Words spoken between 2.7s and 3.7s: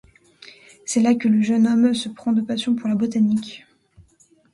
pour la botanique.